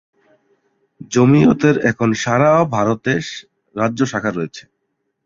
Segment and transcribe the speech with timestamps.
[1.11, 3.13] জমিয়তের এখন সারা ভারতে
[3.75, 4.63] রাজ্য শাখা রয়েছে।